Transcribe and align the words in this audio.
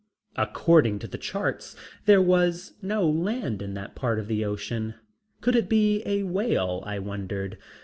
According 0.35 0.97
to 0.97 1.07
the 1.07 1.19
charts 1.19 1.75
there 2.07 2.23
was 2.23 2.73
no 2.81 3.07
land 3.07 3.61
in 3.61 3.75
that 3.75 3.93
part 3.93 4.17
of 4.17 4.25
the 4.27 4.43
ocean. 4.43 4.95
Could 5.41 5.55
it 5.55 5.69
be 5.69 6.01
a 6.07 6.23
whale, 6.23 6.81
I 6.87 6.97
wondered? 6.97 7.59